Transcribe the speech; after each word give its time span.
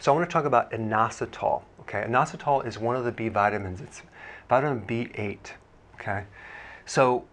So 0.00 0.10
I 0.10 0.16
want 0.16 0.30
to 0.30 0.32
talk 0.32 0.46
about 0.46 0.70
inositol. 0.72 1.62
Okay, 1.82 2.02
inositol 2.08 2.66
is 2.66 2.78
one 2.78 2.96
of 2.96 3.04
the 3.04 3.12
B 3.12 3.28
vitamins. 3.28 3.82
It's 3.82 4.00
vitamin 4.48 4.80
B8. 4.86 5.50
Okay, 5.96 6.24
so 6.86 7.26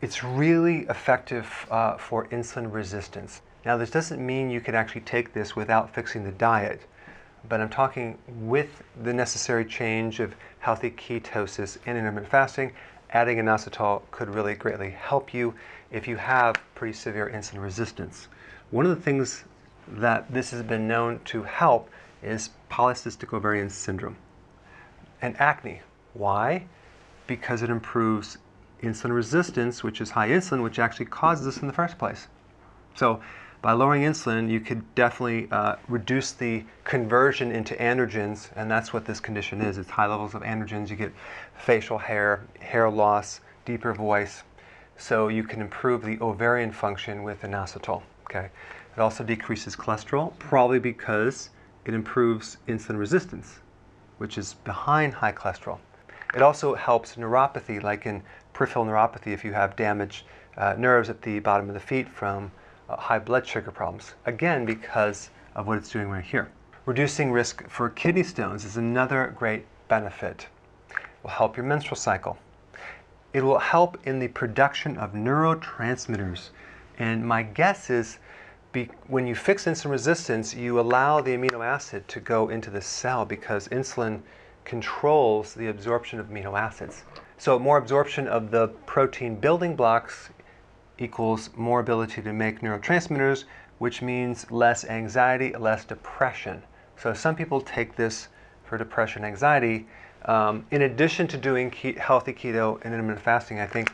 it's 0.00 0.22
really 0.22 0.82
effective 0.82 1.66
uh, 1.72 1.96
for 1.96 2.28
insulin 2.28 2.72
resistance. 2.72 3.42
Now, 3.64 3.76
this 3.76 3.90
doesn't 3.90 4.24
mean 4.24 4.48
you 4.48 4.60
can 4.60 4.76
actually 4.76 5.00
take 5.00 5.32
this 5.32 5.56
without 5.56 5.92
fixing 5.92 6.22
the 6.22 6.30
diet, 6.30 6.82
but 7.48 7.60
I'm 7.60 7.68
talking 7.68 8.16
with 8.28 8.84
the 9.02 9.12
necessary 9.12 9.64
change 9.64 10.20
of 10.20 10.36
healthy 10.60 10.92
ketosis 10.92 11.78
and 11.84 11.98
intermittent 11.98 12.30
fasting. 12.30 12.74
Adding 13.10 13.38
inositol 13.38 14.02
could 14.12 14.32
really 14.32 14.54
greatly 14.54 14.90
help 14.90 15.34
you 15.34 15.52
if 15.90 16.06
you 16.06 16.14
have 16.14 16.54
pretty 16.76 16.92
severe 16.92 17.28
insulin 17.34 17.60
resistance. 17.60 18.28
One 18.70 18.86
of 18.86 18.94
the 18.94 19.02
things 19.02 19.42
that 19.88 20.32
this 20.32 20.50
has 20.50 20.62
been 20.62 20.88
known 20.88 21.20
to 21.26 21.42
help 21.42 21.90
is 22.22 22.50
polycystic 22.70 23.32
ovarian 23.32 23.68
syndrome 23.70 24.16
and 25.20 25.38
acne. 25.40 25.80
Why? 26.14 26.66
Because 27.26 27.62
it 27.62 27.70
improves 27.70 28.38
insulin 28.82 29.14
resistance, 29.14 29.82
which 29.82 30.00
is 30.00 30.10
high 30.10 30.28
insulin, 30.28 30.62
which 30.62 30.78
actually 30.78 31.06
causes 31.06 31.44
this 31.44 31.58
in 31.58 31.66
the 31.66 31.72
first 31.72 31.98
place. 31.98 32.28
So, 32.94 33.20
by 33.62 33.72
lowering 33.72 34.02
insulin, 34.02 34.50
you 34.50 34.60
could 34.60 34.94
definitely 34.94 35.48
uh, 35.50 35.76
reduce 35.88 36.32
the 36.32 36.64
conversion 36.84 37.50
into 37.50 37.74
androgens, 37.76 38.50
and 38.56 38.70
that's 38.70 38.92
what 38.92 39.06
this 39.06 39.20
condition 39.20 39.62
is. 39.62 39.78
It's 39.78 39.88
high 39.88 40.06
levels 40.06 40.34
of 40.34 40.42
androgens. 40.42 40.90
You 40.90 40.96
get 40.96 41.14
facial 41.56 41.96
hair, 41.96 42.44
hair 42.60 42.90
loss, 42.90 43.40
deeper 43.64 43.94
voice. 43.94 44.42
So 44.98 45.28
you 45.28 45.44
can 45.44 45.62
improve 45.62 46.04
the 46.04 46.18
ovarian 46.20 46.72
function 46.72 47.22
with 47.22 47.40
inositol. 47.40 48.02
Okay. 48.24 48.50
It 48.96 49.00
also 49.00 49.24
decreases 49.24 49.74
cholesterol, 49.74 50.38
probably 50.38 50.78
because 50.78 51.50
it 51.84 51.94
improves 51.94 52.58
insulin 52.68 52.98
resistance, 52.98 53.58
which 54.18 54.38
is 54.38 54.54
behind 54.54 55.14
high 55.14 55.32
cholesterol. 55.32 55.78
It 56.34 56.42
also 56.42 56.74
helps 56.74 57.16
neuropathy, 57.16 57.82
like 57.82 58.06
in 58.06 58.22
peripheral 58.52 58.84
neuropathy, 58.84 59.32
if 59.32 59.44
you 59.44 59.52
have 59.52 59.76
damaged 59.76 60.24
uh, 60.56 60.74
nerves 60.78 61.10
at 61.10 61.22
the 61.22 61.40
bottom 61.40 61.68
of 61.68 61.74
the 61.74 61.80
feet 61.80 62.08
from 62.08 62.50
uh, 62.88 62.96
high 62.96 63.18
blood 63.18 63.46
sugar 63.46 63.70
problems. 63.70 64.14
Again, 64.26 64.64
because 64.64 65.30
of 65.54 65.66
what 65.66 65.78
it's 65.78 65.90
doing 65.90 66.08
right 66.08 66.24
here. 66.24 66.50
Reducing 66.86 67.32
risk 67.32 67.68
for 67.68 67.88
kidney 67.88 68.22
stones 68.22 68.64
is 68.64 68.76
another 68.76 69.34
great 69.36 69.64
benefit. 69.88 70.48
It 70.90 70.96
will 71.22 71.30
help 71.30 71.56
your 71.56 71.66
menstrual 71.66 71.96
cycle. 71.96 72.38
It 73.32 73.42
will 73.42 73.58
help 73.58 73.98
in 74.06 74.18
the 74.18 74.28
production 74.28 74.96
of 74.98 75.12
neurotransmitters. 75.12 76.50
And 76.98 77.26
my 77.26 77.42
guess 77.42 77.90
is 77.90 78.18
be, 78.74 78.90
when 79.06 79.26
you 79.26 79.34
fix 79.34 79.64
insulin 79.64 79.92
resistance, 79.92 80.54
you 80.54 80.78
allow 80.78 81.22
the 81.22 81.34
amino 81.34 81.64
acid 81.64 82.06
to 82.08 82.20
go 82.20 82.50
into 82.50 82.68
the 82.68 82.82
cell 82.82 83.24
because 83.24 83.68
insulin 83.68 84.20
controls 84.66 85.54
the 85.54 85.68
absorption 85.68 86.20
of 86.20 86.26
amino 86.26 86.58
acids. 86.58 87.04
So 87.38 87.58
more 87.58 87.78
absorption 87.78 88.28
of 88.28 88.50
the 88.50 88.68
protein 88.84 89.36
building 89.36 89.76
blocks 89.76 90.28
equals 90.98 91.50
more 91.56 91.80
ability 91.80 92.20
to 92.22 92.32
make 92.32 92.60
neurotransmitters, 92.60 93.44
which 93.78 94.02
means 94.02 94.50
less 94.50 94.84
anxiety, 94.84 95.54
less 95.56 95.84
depression. 95.84 96.62
So 96.96 97.14
some 97.14 97.34
people 97.34 97.60
take 97.60 97.96
this 97.96 98.28
for 98.64 98.76
depression, 98.76 99.24
anxiety. 99.24 99.86
Um, 100.26 100.66
in 100.70 100.82
addition 100.82 101.26
to 101.28 101.36
doing 101.36 101.70
ke- 101.70 101.96
healthy 101.96 102.32
keto 102.32 102.76
and 102.82 102.92
intermittent 102.94 103.24
fasting, 103.24 103.60
I 103.60 103.66
think 103.66 103.92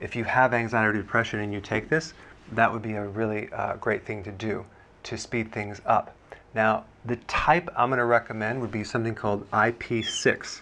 if 0.00 0.16
you 0.16 0.24
have 0.24 0.54
anxiety 0.54 0.98
or 0.98 1.02
depression 1.02 1.40
and 1.40 1.52
you 1.52 1.60
take 1.60 1.88
this, 1.88 2.14
that 2.52 2.72
would 2.72 2.82
be 2.82 2.92
a 2.92 3.06
really 3.06 3.50
uh, 3.52 3.76
great 3.76 4.04
thing 4.04 4.22
to 4.24 4.32
do 4.32 4.64
to 5.04 5.18
speed 5.18 5.52
things 5.52 5.80
up. 5.86 6.14
Now, 6.54 6.84
the 7.04 7.16
type 7.16 7.68
I'm 7.76 7.88
going 7.88 7.98
to 7.98 8.04
recommend 8.04 8.60
would 8.60 8.70
be 8.70 8.84
something 8.84 9.14
called 9.14 9.50
IP6. 9.50 10.60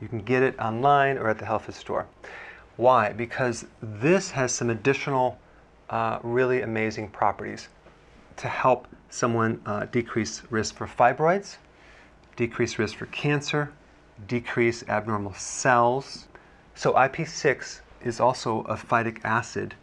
You 0.00 0.08
can 0.08 0.20
get 0.20 0.42
it 0.42 0.58
online 0.58 1.18
or 1.18 1.28
at 1.28 1.38
the 1.38 1.44
health 1.44 1.64
food 1.66 1.74
store. 1.74 2.06
Why? 2.76 3.12
Because 3.12 3.66
this 3.82 4.30
has 4.30 4.54
some 4.54 4.70
additional 4.70 5.38
uh, 5.90 6.20
really 6.22 6.62
amazing 6.62 7.08
properties 7.08 7.68
to 8.36 8.46
help 8.48 8.86
someone 9.10 9.60
uh, 9.66 9.86
decrease 9.86 10.42
risk 10.50 10.76
for 10.76 10.86
fibroids, 10.86 11.56
decrease 12.36 12.78
risk 12.78 12.96
for 12.96 13.06
cancer, 13.06 13.72
decrease 14.28 14.84
abnormal 14.88 15.34
cells. 15.34 16.28
So 16.76 16.92
IP6 16.92 17.80
is 18.04 18.20
also 18.20 18.60
a 18.62 18.76
phytic 18.76 19.18
acid 19.24 19.74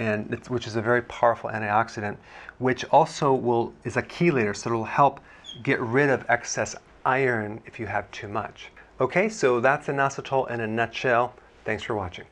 and 0.00 0.34
which 0.48 0.66
is 0.66 0.76
a 0.76 0.82
very 0.82 1.02
powerful 1.02 1.50
antioxidant, 1.50 2.16
which 2.58 2.84
also 2.86 3.34
will 3.34 3.72
is 3.84 3.96
a 3.96 4.02
chelator, 4.02 4.56
so 4.56 4.70
it'll 4.70 4.84
help 4.84 5.20
get 5.62 5.78
rid 5.80 6.08
of 6.08 6.24
excess 6.28 6.74
iron 7.04 7.60
if 7.66 7.78
you 7.78 7.86
have 7.86 8.10
too 8.10 8.26
much. 8.26 8.70
Okay, 9.00 9.28
so 9.28 9.60
that's 9.60 9.86
inositol 9.88 10.50
in 10.50 10.60
a 10.60 10.66
nutshell. 10.66 11.34
Thanks 11.64 11.82
for 11.82 11.94
watching. 11.94 12.24